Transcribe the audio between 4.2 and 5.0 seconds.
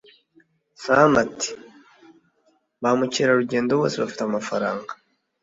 amafaranga'